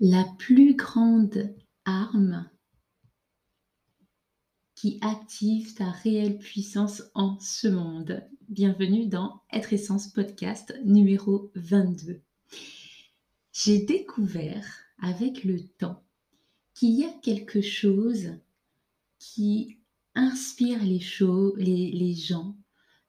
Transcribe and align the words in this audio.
la 0.00 0.24
plus 0.38 0.74
grande 0.74 1.54
arme 1.84 2.48
qui 4.74 4.98
active 5.02 5.74
ta 5.74 5.90
réelle 5.90 6.38
puissance 6.38 7.02
en 7.12 7.38
ce 7.38 7.68
monde. 7.68 8.26
Bienvenue 8.48 9.08
dans 9.08 9.42
Être 9.52 9.74
Essence 9.74 10.08
Podcast 10.08 10.74
numéro 10.86 11.52
22. 11.54 12.22
J'ai 13.52 13.84
découvert 13.84 14.64
avec 15.02 15.44
le 15.44 15.60
temps 15.60 16.02
qu'il 16.72 16.98
y 16.98 17.04
a 17.04 17.12
quelque 17.22 17.60
chose 17.60 18.38
qui 19.18 19.80
inspire 20.14 20.82
les, 20.82 22.14
gens, 22.14 22.56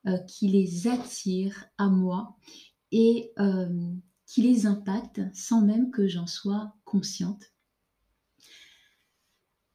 euh, 0.06 0.18
qui 0.18 0.48
les 0.48 0.88
attire 0.88 1.64
à 1.78 1.88
moi 1.88 2.36
et 2.90 3.32
euh, 3.38 3.94
qui 4.32 4.40
les 4.40 4.64
impacte 4.64 5.20
sans 5.34 5.60
même 5.60 5.90
que 5.90 6.08
j'en 6.08 6.26
sois 6.26 6.74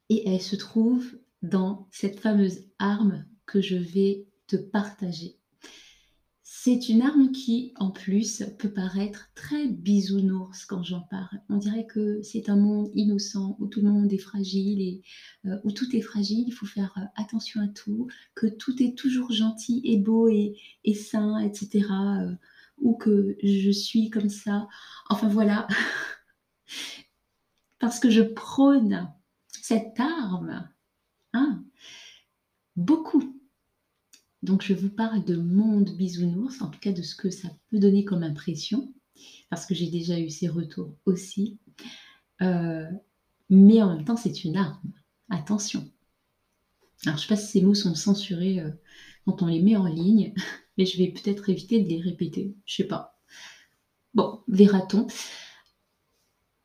Et 0.08 0.28
elle 0.28 0.40
se 0.40 0.56
trouve 0.56 1.18
dans 1.42 1.88
cette 1.92 2.20
fameuse 2.20 2.66
arme 2.78 3.26
que 3.46 3.60
je 3.60 3.76
vais 3.76 4.26
te 4.46 4.56
partager. 4.56 5.36
C'est 6.42 6.88
une 6.88 7.02
arme 7.02 7.30
qui, 7.30 7.72
en 7.76 7.90
plus, 7.90 8.42
peut 8.58 8.72
paraître 8.72 9.30
très 9.34 9.68
bisounours 9.68 10.64
quand 10.64 10.82
j'en 10.82 11.02
parle. 11.02 11.40
On 11.48 11.56
dirait 11.56 11.86
que 11.86 12.20
c'est 12.22 12.48
un 12.48 12.56
monde 12.56 12.90
innocent 12.94 13.56
où 13.58 13.68
tout 13.68 13.80
le 13.80 13.90
monde 13.90 14.12
est 14.12 14.18
fragile 14.18 14.80
et 14.80 15.02
euh, 15.46 15.58
où 15.64 15.72
tout 15.72 15.94
est 15.94 16.00
fragile. 16.00 16.44
Il 16.46 16.52
faut 16.52 16.66
faire 16.66 16.92
euh, 16.98 17.22
attention 17.22 17.60
à 17.60 17.68
tout, 17.68 18.08
que 18.34 18.46
tout 18.46 18.82
est 18.82 18.96
toujours 18.96 19.30
gentil 19.30 19.80
et 19.84 19.98
beau 19.98 20.28
et, 20.28 20.56
et 20.84 20.94
sain, 20.94 21.38
etc 21.38 21.86
ou 22.80 22.94
que 22.96 23.36
je 23.42 23.70
suis 23.70 24.10
comme 24.10 24.28
ça. 24.28 24.68
Enfin 25.08 25.28
voilà, 25.28 25.66
parce 27.78 28.00
que 28.00 28.10
je 28.10 28.22
prône 28.22 29.12
cette 29.50 29.98
arme, 30.00 30.68
hein, 31.32 31.64
beaucoup. 32.76 33.38
Donc 34.42 34.62
je 34.62 34.72
vous 34.72 34.90
parle 34.90 35.24
de 35.24 35.36
monde 35.36 35.96
bisounours, 35.96 36.62
en 36.62 36.68
tout 36.68 36.78
cas 36.78 36.92
de 36.92 37.02
ce 37.02 37.16
que 37.16 37.30
ça 37.30 37.48
peut 37.70 37.78
donner 37.78 38.04
comme 38.04 38.22
impression, 38.22 38.92
parce 39.50 39.66
que 39.66 39.74
j'ai 39.74 39.90
déjà 39.90 40.18
eu 40.18 40.30
ces 40.30 40.48
retours 40.48 40.94
aussi. 41.06 41.58
Euh, 42.40 42.88
mais 43.50 43.82
en 43.82 43.96
même 43.96 44.04
temps, 44.04 44.16
c'est 44.16 44.44
une 44.44 44.56
arme. 44.56 44.92
Attention. 45.30 45.90
Alors 47.04 47.16
je 47.16 47.24
ne 47.24 47.28
sais 47.28 47.34
pas 47.34 47.40
si 47.40 47.46
ces 47.46 47.62
mots 47.62 47.74
sont 47.74 47.94
censurés 47.94 48.60
euh, 48.60 48.70
quand 49.24 49.42
on 49.42 49.46
les 49.46 49.62
met 49.62 49.76
en 49.76 49.86
ligne 49.86 50.34
mais 50.78 50.86
je 50.86 50.96
vais 50.96 51.08
peut-être 51.08 51.48
éviter 51.50 51.82
de 51.82 51.88
les 51.88 52.00
répéter. 52.00 52.54
Je 52.64 52.76
sais 52.76 52.84
pas. 52.84 53.20
Bon, 54.14 54.40
verra-t-on. 54.48 55.06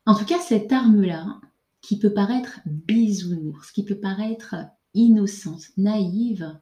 En 0.06 0.14
tout 0.14 0.26
cas, 0.26 0.38
cette 0.38 0.70
arme-là, 0.70 1.40
qui 1.80 1.98
peut 1.98 2.12
paraître 2.12 2.60
bisounours, 2.66 3.70
qui 3.70 3.84
peut 3.84 3.98
paraître 3.98 4.54
innocente, 4.92 5.70
naïve, 5.76 6.58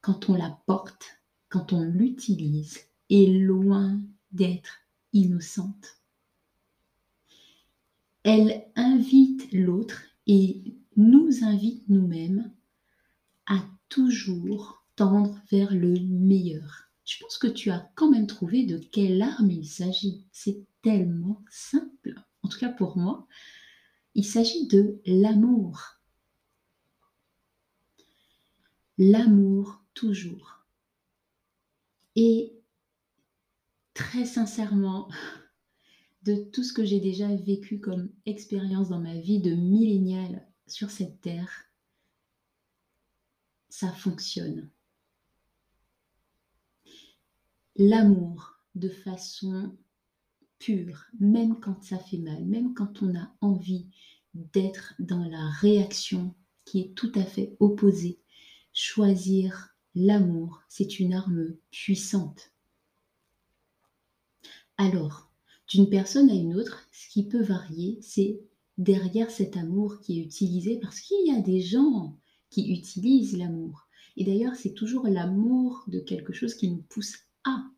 quand 0.00 0.28
on 0.28 0.34
la 0.34 0.58
porte, 0.66 1.20
quand 1.48 1.72
on 1.72 1.82
l'utilise, 1.82 2.78
est 3.10 3.26
loin 3.38 4.00
d'être 4.32 4.78
innocente. 5.12 6.00
Elle 8.24 8.66
invite 8.76 9.52
l'autre 9.52 10.02
et 10.26 10.74
nous 10.96 11.44
invite 11.44 11.88
nous-mêmes 11.88 12.52
à 13.46 13.58
toujours 13.88 14.84
tendre 14.96 15.38
vers 15.50 15.72
le 15.72 16.00
meilleur. 16.00 16.90
Je 17.04 17.18
pense 17.20 17.38
que 17.38 17.46
tu 17.46 17.70
as 17.70 17.88
quand 17.94 18.10
même 18.10 18.26
trouvé 18.26 18.66
de 18.66 18.78
quelle 18.78 19.22
arme 19.22 19.50
il 19.50 19.66
s'agit. 19.66 20.26
C'est 20.32 20.64
tellement 20.82 21.44
simple. 21.50 22.14
En 22.46 22.48
tout 22.48 22.60
cas 22.60 22.70
pour 22.70 22.96
moi, 22.96 23.26
il 24.14 24.24
s'agit 24.24 24.68
de 24.68 25.00
l'amour. 25.04 25.98
L'amour 28.98 29.82
toujours. 29.94 30.64
Et 32.14 32.56
très 33.94 34.24
sincèrement, 34.24 35.08
de 36.22 36.36
tout 36.36 36.62
ce 36.62 36.72
que 36.72 36.84
j'ai 36.84 37.00
déjà 37.00 37.26
vécu 37.34 37.80
comme 37.80 38.12
expérience 38.26 38.90
dans 38.90 39.00
ma 39.00 39.18
vie 39.18 39.40
de 39.40 39.56
millénial 39.56 40.46
sur 40.68 40.92
cette 40.92 41.20
terre, 41.20 41.64
ça 43.70 43.90
fonctionne 43.90 44.70
l'amour 47.74 48.60
de 48.76 48.88
façon 48.88 49.76
pure, 50.58 51.04
même 51.20 51.60
quand 51.60 51.82
ça 51.82 51.98
fait 51.98 52.18
mal, 52.18 52.44
même 52.44 52.74
quand 52.74 53.02
on 53.02 53.14
a 53.16 53.32
envie 53.40 53.86
d'être 54.34 54.94
dans 54.98 55.24
la 55.24 55.48
réaction 55.50 56.34
qui 56.64 56.80
est 56.80 56.94
tout 56.94 57.12
à 57.14 57.24
fait 57.24 57.56
opposée. 57.60 58.18
Choisir 58.72 59.74
l'amour, 59.94 60.62
c'est 60.68 60.98
une 60.98 61.14
arme 61.14 61.54
puissante. 61.70 62.52
Alors, 64.76 65.30
d'une 65.68 65.88
personne 65.88 66.30
à 66.30 66.34
une 66.34 66.54
autre, 66.54 66.86
ce 66.92 67.08
qui 67.08 67.26
peut 67.26 67.42
varier, 67.42 67.98
c'est 68.02 68.40
derrière 68.76 69.30
cet 69.30 69.56
amour 69.56 70.00
qui 70.00 70.20
est 70.20 70.24
utilisé, 70.24 70.78
parce 70.78 71.00
qu'il 71.00 71.26
y 71.26 71.34
a 71.34 71.40
des 71.40 71.62
gens 71.62 72.18
qui 72.50 72.72
utilisent 72.72 73.36
l'amour. 73.36 73.88
Et 74.16 74.24
d'ailleurs, 74.24 74.54
c'est 74.54 74.74
toujours 74.74 75.08
l'amour 75.08 75.84
de 75.88 76.00
quelque 76.00 76.32
chose 76.32 76.54
qui 76.54 76.70
nous 76.70 76.82
pousse 76.82 77.16
ah 77.44 77.70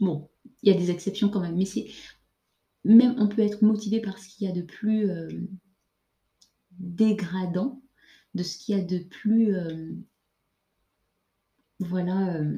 Bon, 0.00 0.28
il 0.62 0.72
y 0.72 0.76
a 0.76 0.78
des 0.78 0.90
exceptions 0.90 1.28
quand 1.28 1.40
même, 1.40 1.56
mais 1.56 1.64
c'est 1.64 1.88
même 2.84 3.16
on 3.18 3.28
peut 3.28 3.42
être 3.42 3.62
motivé 3.62 4.00
par 4.00 4.18
ce 4.18 4.28
qu'il 4.28 4.46
y 4.46 4.50
a 4.50 4.54
de 4.54 4.62
plus 4.62 5.10
euh, 5.10 5.28
dégradant, 6.78 7.82
de 8.34 8.42
ce 8.42 8.58
qu'il 8.58 8.76
y 8.76 8.80
a 8.80 8.84
de 8.84 8.98
plus 8.98 9.54
euh, 9.54 9.92
voilà 11.80 12.36
euh, 12.36 12.56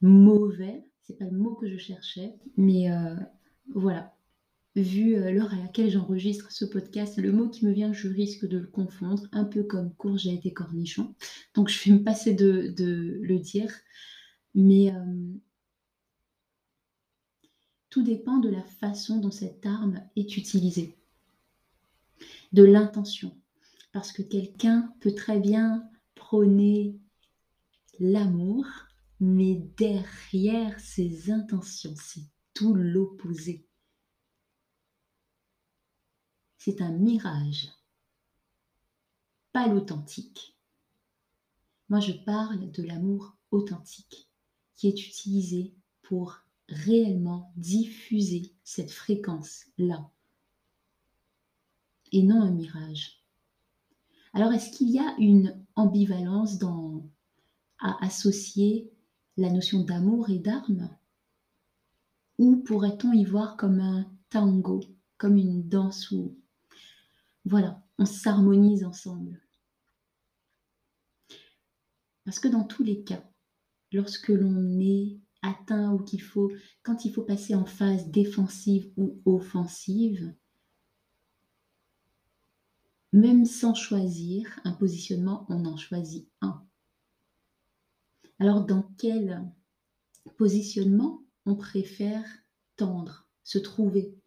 mauvais. 0.00 0.84
C'est 1.02 1.18
pas 1.18 1.26
le 1.26 1.36
mot 1.36 1.54
que 1.54 1.68
je 1.68 1.76
cherchais, 1.76 2.34
mais 2.56 2.88
voilà 3.74 4.14
vu 4.76 5.16
l'heure 5.32 5.52
à 5.52 5.56
laquelle 5.56 5.90
j'enregistre 5.90 6.50
ce 6.50 6.64
podcast, 6.64 7.16
le 7.16 7.30
mot 7.30 7.48
qui 7.48 7.64
me 7.64 7.72
vient, 7.72 7.92
je 7.92 8.08
risque 8.08 8.46
de 8.46 8.58
le 8.58 8.66
confondre, 8.66 9.28
un 9.32 9.44
peu 9.44 9.62
comme 9.62 9.94
courgette 9.94 10.44
et 10.46 10.52
cornichon. 10.52 11.14
Donc 11.54 11.68
je 11.68 11.84
vais 11.84 11.96
me 11.96 12.02
passer 12.02 12.34
de, 12.34 12.74
le 13.22 13.38
dire. 13.38 13.70
Mais 14.54 14.92
euh, 14.92 15.34
tout 17.90 18.02
dépend 18.02 18.38
de 18.38 18.48
la 18.48 18.62
façon 18.62 19.18
dont 19.18 19.30
cette 19.30 19.66
arme 19.66 20.00
est 20.16 20.36
utilisée, 20.36 20.96
de 22.52 22.64
l'intention. 22.64 23.36
Parce 23.92 24.12
que 24.12 24.22
quelqu'un 24.22 24.92
peut 25.00 25.14
très 25.14 25.38
bien 25.38 25.88
prôner 26.14 26.98
l'amour, 28.00 28.66
mais 29.20 29.54
derrière 29.76 30.78
ses 30.80 31.30
intentions, 31.30 31.94
c'est 31.96 32.24
tout 32.54 32.74
l'opposé 32.74 33.66
c'est 36.64 36.80
un 36.80 36.92
mirage, 36.92 37.68
pas 39.52 39.66
l'authentique. 39.66 40.56
Moi, 41.90 42.00
je 42.00 42.12
parle 42.12 42.70
de 42.70 42.82
l'amour 42.82 43.36
authentique 43.50 44.30
qui 44.76 44.88
est 44.88 45.06
utilisé 45.06 45.74
pour 46.02 46.38
réellement 46.68 47.52
diffuser 47.56 48.52
cette 48.64 48.90
fréquence-là 48.90 50.10
et 52.12 52.22
non 52.22 52.42
un 52.42 52.50
mirage. 52.50 53.20
Alors, 54.32 54.52
est-ce 54.52 54.70
qu'il 54.70 54.90
y 54.90 54.98
a 54.98 55.14
une 55.18 55.64
ambivalence 55.76 56.58
à 57.78 58.04
associer 58.04 58.90
la 59.36 59.50
notion 59.50 59.82
d'amour 59.82 60.30
et 60.30 60.38
d'arme 60.38 60.88
Ou 62.38 62.56
pourrait-on 62.56 63.12
y 63.12 63.24
voir 63.24 63.56
comme 63.56 63.80
un 63.80 64.06
tango, 64.30 64.80
comme 65.18 65.36
une 65.36 65.68
danse 65.68 66.10
où 66.10 66.36
voilà, 67.44 67.82
on 67.98 68.06
s'harmonise 68.06 68.84
ensemble? 68.84 69.40
Parce 72.24 72.38
que 72.38 72.48
dans 72.48 72.64
tous 72.64 72.82
les 72.82 73.02
cas, 73.02 73.22
lorsque 73.94 74.28
l'on 74.28 74.80
est 74.80 75.18
atteint 75.42 75.92
ou 75.92 75.98
qu'il 76.02 76.20
faut, 76.20 76.50
quand 76.82 77.04
il 77.04 77.12
faut 77.12 77.22
passer 77.22 77.54
en 77.54 77.64
phase 77.64 78.08
défensive 78.08 78.92
ou 78.96 79.20
offensive, 79.24 80.34
même 83.12 83.44
sans 83.44 83.74
choisir 83.74 84.60
un 84.64 84.72
positionnement, 84.72 85.46
on 85.48 85.64
en 85.64 85.76
choisit 85.76 86.28
un. 86.40 86.66
Alors 88.40 88.64
dans 88.64 88.82
quel 88.98 89.48
positionnement 90.36 91.22
on 91.46 91.54
préfère 91.54 92.26
tendre, 92.76 93.28
se 93.44 93.58
trouver? 93.58 94.18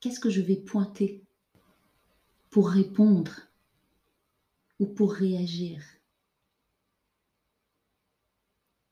Qu'est-ce 0.00 0.20
que 0.20 0.30
je 0.30 0.42
vais 0.42 0.56
pointer 0.56 1.24
pour 2.50 2.68
répondre 2.68 3.47
ou 4.78 4.86
pour 4.86 5.12
réagir 5.12 5.82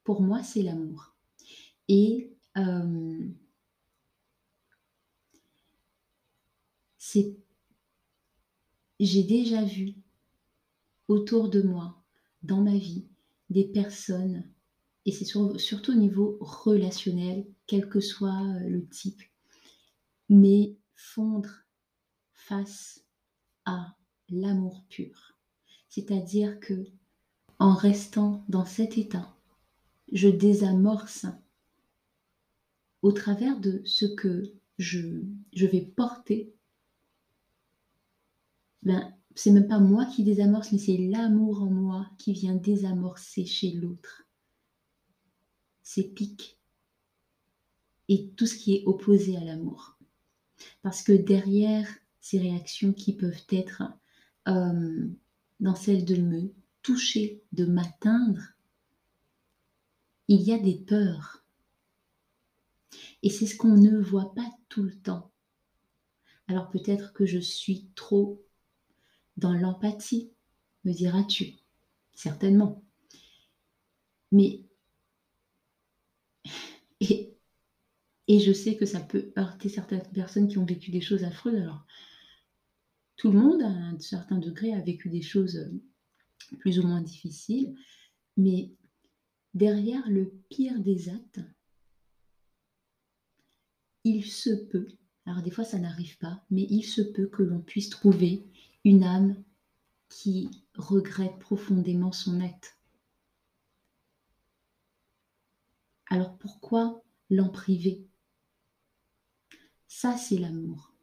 pour 0.07 0.23
moi, 0.23 0.43
c'est 0.45 0.63
l'amour. 0.63 1.17
Et 1.89 2.33
euh, 2.57 3.29
c'est 6.97 7.37
j'ai 9.01 9.25
déjà 9.25 9.63
vu 9.63 9.95
autour 11.09 11.51
de 11.51 11.61
moi, 11.61 12.03
dans 12.43 12.63
ma 12.63 12.79
vie, 12.79 13.09
des 13.51 13.65
personnes, 13.65 14.49
et 15.05 15.13
c'est 15.13 15.25
surtout 15.25 15.93
au 15.93 15.97
niveau 15.97 16.39
relationnel, 16.41 17.47
quel 17.67 17.89
que 17.89 18.01
soit 18.01 18.43
euh, 18.43 18.69
le 18.69 18.89
type, 18.89 19.23
mais 20.29 20.77
fondre 20.95 21.51
face 22.33 23.05
à 23.65 23.97
l'amour 24.31 24.85
pur. 24.89 25.36
C'est-à-dire 25.97 26.61
que 26.61 26.87
en 27.59 27.73
restant 27.73 28.45
dans 28.51 28.67
cet 28.67 28.99
état, 28.99 29.35
je 30.13 30.29
désamorce 30.29 31.25
au 33.01 33.13
travers 33.13 33.59
de 33.59 33.81
ce 33.87 34.05
que 34.05 34.53
je, 34.77 35.25
vais 35.55 35.81
porter. 35.81 36.53
Ben, 38.83 39.11
c'est 39.35 39.51
même 39.51 39.69
pas 39.69 39.79
moi 39.79 40.05
qui 40.05 40.23
désamorce, 40.23 40.71
mais 40.71 40.79
c'est 40.79 40.99
l'amour 40.99 41.63
en 41.63 41.71
moi 41.71 42.11
qui 42.19 42.35
vient 42.35 42.57
désamorcer 42.57 43.47
chez 43.47 43.71
l'autre 43.71 44.27
ses 45.83 46.11
pics 46.13 46.59
et 48.09 48.29
tout 48.37 48.45
ce 48.45 48.59
qui 48.59 48.75
est 48.75 48.85
opposé 48.85 49.39
à 49.39 49.45
l'amour. 49.45 49.97
Parce 50.83 51.01
que 51.01 51.13
derrière 51.13 51.89
ces 52.21 52.39
réactions 52.39 52.93
qui 52.93 53.17
peuvent 53.17 53.47
être 53.49 53.83
euh, 54.47 55.09
dans 55.61 55.75
celle 55.75 56.05
de 56.05 56.17
me 56.17 56.53
toucher, 56.83 57.43
de 57.53 57.65
m'atteindre, 57.65 58.43
il 60.29 60.43
y 60.43 60.53
a 60.53 60.59
des 60.59 60.77
peurs. 60.77 61.45
Et 63.23 63.31
c'est 63.31 63.47
ce 63.47 63.57
qu'on 63.57 63.77
ne 63.77 63.99
voit 63.99 64.35
pas 64.35 64.51
tout 64.69 64.83
le 64.83 64.95
temps. 64.95 65.33
Alors 66.49 66.71
peut-être 66.71 67.13
que 67.13 67.27
je 67.27 67.39
suis 67.39 67.89
trop 67.95 68.45
dans 69.37 69.53
l'empathie, 69.53 70.31
me 70.85 70.93
diras-tu. 70.93 71.55
Certainement. 72.15 72.83
Mais, 74.33 74.65
et, 77.01 77.37
je 78.29 78.53
sais 78.53 78.77
que 78.77 78.87
ça 78.87 79.01
peut 79.01 79.33
heurter 79.37 79.69
certaines 79.69 80.03
personnes 80.13 80.49
qui 80.49 80.59
ont 80.59 80.65
vécu 80.65 80.91
des 80.91 81.01
choses 81.01 81.25
affreuses. 81.25 81.61
Alors, 81.61 81.87
tout 83.17 83.31
le 83.31 83.39
monde, 83.39 83.63
à 83.63 83.69
un 83.69 83.99
certain 83.99 84.39
degré, 84.39 84.75
a 84.75 84.81
vécu 84.81 85.09
des 85.09 85.23
choses 85.23 85.71
plus 86.59 86.79
ou 86.79 86.87
moins 86.87 87.01
difficiles. 87.01 87.75
Mais 88.37 88.71
derrière 89.55 90.09
le 90.09 90.31
pire 90.51 90.79
des 90.81 91.09
actes, 91.09 91.41
il 94.05 94.25
se 94.25 94.51
peut, 94.51 94.89
alors 95.25 95.43
des 95.43 95.51
fois 95.51 95.65
ça 95.65 95.79
n'arrive 95.79 96.17
pas, 96.19 96.45
mais 96.51 96.67
il 96.71 96.85
se 96.85 97.03
peut 97.03 97.27
que 97.27 97.43
l'on 97.43 97.61
puisse 97.61 97.89
trouver 97.89 98.45
une 98.85 99.03
âme 99.03 99.43
qui 100.09 100.49
regrette 100.75 101.39
profondément 101.39 102.13
son 102.13 102.41
acte. 102.41 102.79
Alors 106.09 106.37
pourquoi 106.39 107.03
l'en 107.31 107.49
priver? 107.49 108.07
Ça, 109.89 110.17
c'est 110.17 110.39
l'amour. 110.39 110.96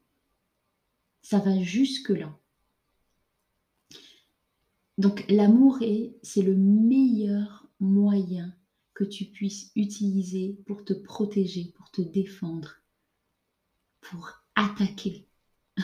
Va 1.40 1.62
jusque-là. 1.64 2.38
Donc 5.00 5.26
l'amour 5.30 5.80
est, 5.82 6.16
c'est 6.22 6.44
le 6.44 6.56
meilleur 6.56 7.68
moyen 7.80 8.56
que 8.94 9.04
tu 9.04 9.26
puisses 9.26 9.72
utiliser 9.76 10.60
pour 10.68 10.86
te 10.86 10.94
protéger, 10.94 11.74
pour 11.76 11.90
te 11.90 12.02
défendre, 12.02 12.76
pour 14.00 14.32
attaquer. 14.54 15.28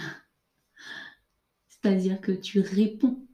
C'est-à-dire 1.69 2.21
que 2.21 2.31
tu 2.31 2.59
réponds 2.59 3.27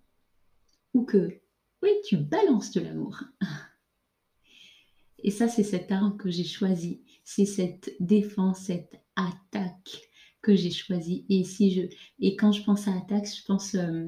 ou 0.93 1.03
que, 1.03 1.41
oui, 1.83 1.89
tu 2.05 2.15
balances 2.15 2.71
de 2.71 2.79
l'amour. 2.79 3.23
Et 5.19 5.31
ça, 5.31 5.49
c'est 5.49 5.63
cette 5.63 5.91
arme 5.91 6.15
que 6.15 6.29
j'ai 6.29 6.45
choisie. 6.45 7.03
C'est 7.25 7.45
cette 7.45 7.93
défense, 7.99 8.59
cette 8.67 8.95
attaque 9.17 10.09
j'ai 10.53 10.69
choisie. 10.69 11.25
Et, 11.29 11.43
si 11.43 11.71
je, 11.71 11.81
et 12.19 12.35
quand 12.35 12.51
je 12.51 12.63
pense 12.63 12.87
à 12.87 12.95
attaque, 12.95 13.27
je 13.27 13.43
pense 13.45 13.73
euh, 13.73 14.07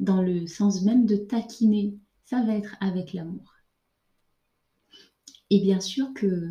dans 0.00 0.22
le 0.22 0.46
sens 0.46 0.82
même 0.82 1.06
de 1.06 1.16
taquiner. 1.16 1.98
Ça 2.24 2.42
va 2.42 2.54
être 2.54 2.76
avec 2.80 3.12
l'amour. 3.12 3.54
Et 5.50 5.60
bien 5.60 5.80
sûr 5.80 6.12
que 6.14 6.50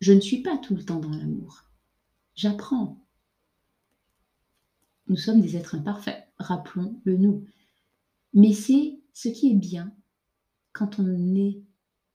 je 0.00 0.12
ne 0.12 0.20
suis 0.20 0.42
pas 0.42 0.56
tout 0.58 0.74
le 0.74 0.84
temps 0.84 1.00
dans 1.00 1.10
l'amour. 1.10 1.64
J'apprends. 2.34 3.04
Nous 5.08 5.16
sommes 5.16 5.40
des 5.40 5.56
êtres 5.56 5.74
imparfaits 5.74 6.22
rappelons-le 6.42 7.16
nous. 7.16 7.44
Mais 8.34 8.52
c'est 8.52 9.00
ce 9.12 9.28
qui 9.28 9.50
est 9.50 9.56
bien 9.56 9.94
quand 10.72 10.98
on 10.98 11.04
n'est 11.04 11.62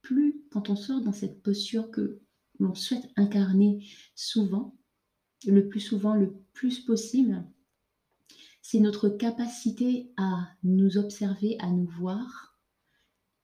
plus, 0.01 0.43
quand 0.51 0.69
on 0.69 0.75
sort 0.75 1.01
dans 1.01 1.13
cette 1.13 1.41
posture 1.41 1.91
que 1.91 2.19
l'on 2.59 2.73
souhaite 2.73 3.09
incarner 3.15 3.87
souvent, 4.15 4.75
le 5.45 5.67
plus 5.67 5.79
souvent, 5.79 6.13
le 6.13 6.33
plus 6.53 6.79
possible, 6.79 7.43
c'est 8.61 8.79
notre 8.79 9.09
capacité 9.09 10.11
à 10.17 10.49
nous 10.63 10.97
observer, 10.97 11.57
à 11.59 11.69
nous 11.69 11.87
voir 11.87 12.59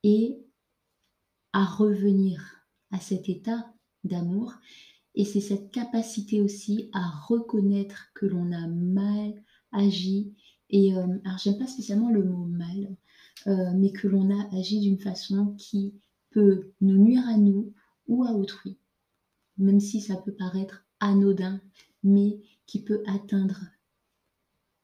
et 0.03 0.37
à 1.53 1.63
revenir 1.63 2.65
à 2.91 2.99
cet 2.99 3.29
état 3.29 3.73
d'amour. 4.03 4.53
Et 5.15 5.25
c'est 5.25 5.41
cette 5.41 5.71
capacité 5.71 6.41
aussi 6.41 6.89
à 6.91 7.07
reconnaître 7.27 8.11
que 8.15 8.25
l'on 8.25 8.51
a 8.51 8.67
mal 8.67 9.43
agi 9.71 10.33
et 10.73 10.95
euh, 10.95 11.05
alors, 11.23 11.37
j'aime 11.37 11.59
pas 11.59 11.67
spécialement 11.67 12.09
le 12.09 12.23
mot 12.23 12.45
mal, 12.45 12.97
euh, 13.45 13.71
mais 13.75 13.91
que 13.91 14.07
l'on 14.07 14.35
a 14.35 14.57
agi 14.57 14.79
d'une 14.79 14.97
façon 14.97 15.53
qui 15.55 15.93
peut 16.31 16.71
nous 16.81 16.97
nuire 16.97 17.27
à 17.29 17.37
nous 17.37 17.71
ou 18.07 18.23
à 18.23 18.31
autrui, 18.31 18.79
même 19.59 19.79
si 19.79 20.01
ça 20.01 20.15
peut 20.15 20.33
paraître 20.33 20.83
anodin, 21.09 21.61
mais 22.03 22.41
qui 22.65 22.83
peut 22.83 23.03
atteindre 23.07 23.59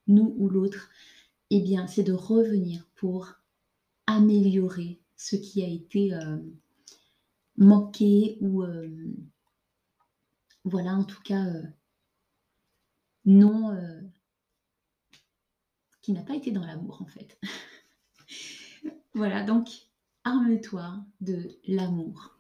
nous 0.08 0.34
ou 0.38 0.50
l'autre, 0.50 0.90
eh 1.50 1.62
bien, 1.62 1.88
c'est 1.88 2.04
de 2.04 2.14
revenir 2.14 2.88
pour 2.96 3.34
améliorer 4.08 5.02
ce 5.16 5.36
qui 5.36 5.64
a 5.64 5.68
été 5.68 6.14
euh, 6.14 6.38
manqué 7.58 8.38
ou, 8.42 8.64
voilà, 10.64 10.96
en 10.96 11.04
tout 11.04 11.22
cas, 11.22 11.46
non 13.26 13.78
qui 16.10 16.14
n'a 16.14 16.24
pas 16.24 16.36
été 16.36 16.50
dans 16.50 16.66
l'amour 16.66 17.04
en 17.04 17.06
fait. 17.06 17.40
voilà, 19.14 19.44
donc 19.44 19.70
arme-toi 20.24 21.06
de 21.22 21.50
l'amour. 21.68 22.40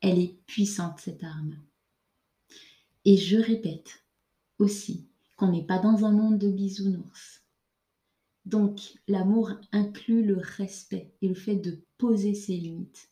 Elle 0.00 0.18
est 0.18 0.36
puissante 0.46 0.98
cette 0.98 1.22
arme. 1.22 1.56
Et 3.04 3.16
je 3.16 3.36
répète 3.36 4.04
aussi 4.58 5.08
qu'on 5.36 5.50
n'est 5.50 5.66
pas 5.66 5.78
dans 5.78 6.04
un 6.04 6.12
monde 6.12 6.38
de 6.38 6.50
bisounours. 6.50 7.42
Donc 8.44 8.80
l'amour 9.08 9.52
inclut 9.72 10.22
le 10.22 10.36
respect 10.36 11.12
et 11.22 11.28
le 11.28 11.34
fait 11.34 11.56
de 11.56 11.82
poser 11.98 12.34
ses 12.34 12.56
limites. 12.56 13.10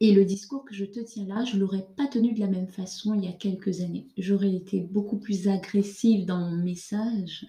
Et 0.00 0.12
le 0.12 0.24
discours 0.24 0.64
que 0.64 0.74
je 0.74 0.84
te 0.84 1.00
tiens 1.00 1.26
là, 1.26 1.44
je 1.44 1.54
ne 1.54 1.60
l'aurais 1.60 1.86
pas 1.96 2.06
tenu 2.06 2.34
de 2.34 2.40
la 2.40 2.48
même 2.48 2.68
façon 2.68 3.14
il 3.14 3.24
y 3.24 3.28
a 3.28 3.32
quelques 3.32 3.80
années. 3.80 4.08
J'aurais 4.18 4.54
été 4.54 4.80
beaucoup 4.80 5.18
plus 5.18 5.48
agressive 5.48 6.26
dans 6.26 6.38
mon 6.38 6.62
message, 6.62 7.46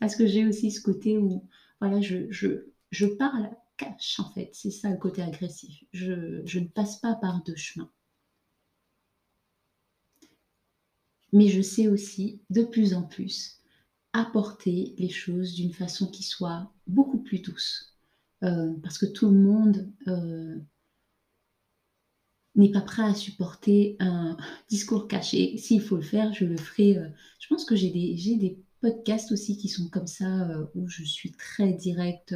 parce 0.00 0.16
que 0.16 0.26
j'ai 0.26 0.44
aussi 0.44 0.70
ce 0.70 0.82
côté 0.82 1.18
où, 1.18 1.48
voilà, 1.80 2.00
je, 2.00 2.26
je, 2.30 3.06
parle 3.06 3.46
à 3.46 3.64
cache, 3.76 4.20
en 4.20 4.30
fait. 4.32 4.50
C'est 4.52 4.70
ça 4.70 4.90
le 4.90 4.96
côté 4.96 5.22
agressif. 5.22 5.84
Je, 5.92 6.42
je 6.44 6.58
ne 6.58 6.66
passe 6.66 6.98
pas 6.98 7.14
par 7.14 7.42
deux 7.44 7.56
chemins. 7.56 7.90
Mais 11.32 11.48
je 11.48 11.62
sais 11.62 11.88
aussi, 11.88 12.40
de 12.50 12.62
plus 12.62 12.94
en 12.94 13.02
plus, 13.02 13.60
apporter 14.12 14.94
les 14.98 15.08
choses 15.08 15.54
d'une 15.54 15.72
façon 15.72 16.06
qui 16.08 16.22
soit 16.22 16.72
beaucoup 16.86 17.18
plus 17.18 17.40
douce. 17.40 17.96
Euh, 18.42 18.72
parce 18.82 18.98
que 18.98 19.06
tout 19.06 19.30
le 19.30 19.38
monde... 19.38 19.92
Euh, 20.08 20.58
n'est 22.56 22.72
pas 22.72 22.80
prêt 22.80 23.04
à 23.04 23.14
supporter 23.14 23.96
un 24.00 24.36
discours 24.68 25.06
caché. 25.06 25.56
S'il 25.56 25.80
faut 25.80 25.96
le 25.96 26.02
faire, 26.02 26.32
je 26.34 26.44
le 26.44 26.56
ferai. 26.56 26.98
Euh, 26.98 27.08
je 27.38 27.46
pense 27.46 27.64
que 27.64 27.76
j'ai 27.76 27.90
des, 27.90 28.58
podcasts 28.80 29.30
aussi 29.30 29.56
qui 29.58 29.68
sont 29.68 29.88
comme 29.88 30.06
ça, 30.06 30.48
où 30.74 30.88
je 30.88 31.04
suis 31.04 31.32
très 31.32 31.74
directe. 31.74 32.34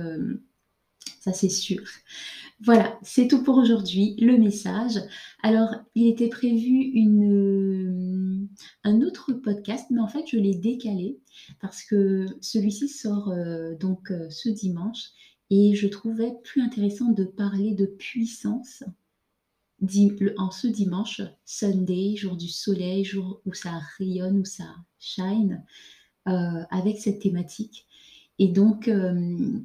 Ça, 1.20 1.32
c'est 1.32 1.48
sûr. 1.48 1.82
Voilà, 2.60 2.98
c'est 3.02 3.28
tout 3.28 3.42
pour 3.42 3.56
aujourd'hui, 3.56 4.14
le 4.18 4.36
message. 4.36 4.98
Alors, 5.42 5.74
il 5.94 6.06
était 6.06 6.28
prévu 6.28 6.68
une, 6.68 8.23
un 8.84 9.00
autre 9.02 9.32
podcast, 9.32 9.86
mais 9.90 10.00
en 10.00 10.08
fait, 10.08 10.24
je 10.26 10.38
l'ai 10.38 10.54
décalé 10.54 11.18
parce 11.60 11.82
que 11.82 12.26
celui-ci 12.40 12.88
sort 12.88 13.32
donc 13.80 14.12
ce 14.30 14.48
dimanche 14.48 15.10
Et 15.50 15.74
je 15.74 15.88
trouvais 15.88 16.32
plus 16.42 16.62
intéressant 16.62 17.10
de 17.10 17.24
parler 17.24 17.74
de 17.74 17.86
puissance 17.86 18.84
en 20.36 20.50
ce 20.50 20.66
dimanche, 20.66 21.20
Sunday, 21.44 22.16
jour 22.16 22.36
du 22.36 22.48
soleil, 22.48 23.04
jour 23.04 23.40
où 23.44 23.54
ça 23.54 23.80
rayonne, 23.98 24.38
où 24.38 24.44
ça 24.44 24.74
shine, 24.98 25.64
euh, 26.28 26.62
avec 26.70 26.98
cette 26.98 27.20
thématique. 27.20 27.86
Et 28.38 28.48
donc, 28.48 28.88
euh, 28.88 29.58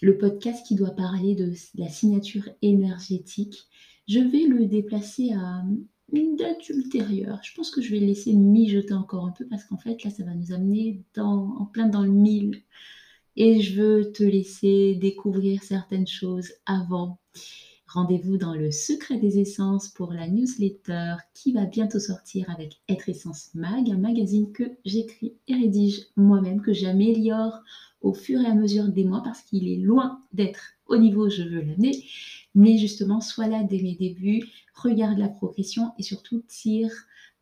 le 0.00 0.18
podcast 0.18 0.66
qui 0.66 0.74
doit 0.74 0.94
parler 0.94 1.34
de 1.34 1.52
la 1.76 1.88
signature 1.88 2.48
énergétique, 2.60 3.68
je 4.08 4.18
vais 4.18 4.46
le 4.46 4.66
déplacer 4.66 5.32
à 5.32 5.64
une 6.12 6.36
date 6.36 6.68
ultérieure. 6.68 7.40
Je 7.42 7.54
pense 7.54 7.70
que 7.70 7.80
je 7.80 7.90
vais 7.90 7.98
laisser 7.98 8.34
mijoter 8.34 8.94
encore 8.94 9.26
un 9.26 9.32
peu 9.32 9.46
parce 9.46 9.64
qu'en 9.64 9.78
fait, 9.78 10.04
là, 10.04 10.10
ça 10.10 10.24
va 10.24 10.34
nous 10.34 10.52
amener 10.52 11.02
dans, 11.14 11.56
en 11.58 11.66
plein 11.66 11.86
dans 11.88 12.02
le 12.02 12.10
mille. 12.10 12.62
Et 13.36 13.60
je 13.60 13.80
veux 13.80 14.12
te 14.12 14.22
laisser 14.22 14.94
découvrir 14.96 15.62
certaines 15.62 16.06
choses 16.06 16.52
avant. 16.66 17.18
Rendez-vous 17.86 18.38
dans 18.38 18.54
le 18.54 18.70
secret 18.70 19.18
des 19.18 19.38
essences 19.38 19.88
pour 19.88 20.12
la 20.12 20.28
newsletter 20.28 21.16
qui 21.34 21.52
va 21.52 21.66
bientôt 21.66 21.98
sortir 21.98 22.48
avec 22.50 22.80
Être 22.88 23.08
Essence 23.08 23.50
Mag, 23.54 23.90
un 23.90 23.98
magazine 23.98 24.52
que 24.52 24.64
j'écris 24.84 25.34
et 25.46 25.54
rédige 25.54 26.06
moi-même, 26.16 26.62
que 26.62 26.72
j'améliore 26.72 27.60
au 28.00 28.14
fur 28.14 28.40
et 28.40 28.46
à 28.46 28.54
mesure 28.54 28.88
des 28.88 29.04
mois 29.04 29.22
parce 29.22 29.42
qu'il 29.42 29.68
est 29.68 29.76
loin 29.76 30.22
d'être 30.32 30.72
au 30.86 30.96
niveau 30.96 31.28
je 31.28 31.42
veux 31.42 31.60
l'amener. 31.60 32.04
Mais 32.54 32.76
justement, 32.78 33.20
sois 33.20 33.46
là 33.46 33.62
dès 33.62 33.80
mes 33.80 33.94
débuts, 33.94 34.44
regarde 34.74 35.18
la 35.18 35.28
progression 35.28 35.92
et 35.98 36.02
surtout 36.02 36.42
tire 36.46 36.92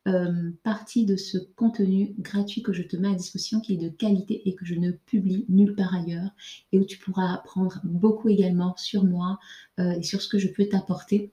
euh, 0.07 0.51
partie 0.63 1.05
de 1.05 1.15
ce 1.15 1.37
contenu 1.55 2.15
gratuit 2.17 2.63
que 2.63 2.73
je 2.73 2.81
te 2.81 2.97
mets 2.97 3.09
à 3.09 3.15
disposition 3.15 3.59
qui 3.59 3.73
est 3.73 3.77
de 3.77 3.89
qualité 3.89 4.41
et 4.49 4.55
que 4.55 4.65
je 4.65 4.73
ne 4.73 4.91
publie 4.91 5.45
nulle 5.47 5.75
part 5.75 5.93
ailleurs 5.93 6.31
et 6.71 6.79
où 6.79 6.85
tu 6.85 6.97
pourras 6.97 7.33
apprendre 7.33 7.79
beaucoup 7.83 8.27
également 8.29 8.75
sur 8.77 9.03
moi 9.03 9.37
euh, 9.79 9.91
et 9.91 10.01
sur 10.01 10.21
ce 10.21 10.27
que 10.27 10.39
je 10.39 10.47
peux 10.47 10.65
t'apporter. 10.65 11.31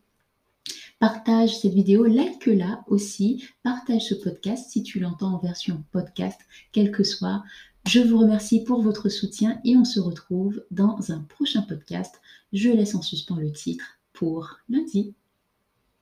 Partage 0.99 1.61
cette 1.61 1.73
vidéo, 1.73 2.04
like-la 2.04 2.85
aussi, 2.88 3.44
partage 3.62 4.08
ce 4.08 4.14
podcast 4.14 4.68
si 4.68 4.82
tu 4.82 5.00
l'entends 5.00 5.35
en 5.35 5.38
version 5.38 5.85
podcast, 5.92 6.40
quel 6.73 6.90
que 6.90 7.04
soit. 7.04 7.44
Je 7.88 8.00
vous 8.00 8.18
remercie 8.18 8.62
pour 8.64 8.83
votre 8.83 9.09
soutien 9.09 9.62
et 9.64 9.75
on 9.75 9.85
se 9.87 9.99
retrouve 9.99 10.62
dans 10.71 11.11
un 11.11 11.21
prochain 11.21 11.62
podcast. 11.62 12.21
Je 12.52 12.68
laisse 12.68 12.95
en 12.95 13.00
suspens 13.00 13.38
le 13.38 13.50
titre 13.50 13.99
pour 14.12 14.59
lundi. 14.68 15.14